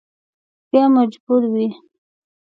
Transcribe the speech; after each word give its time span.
بیا 0.69 0.83
مجبور 0.95 1.41
وي. 1.53 1.67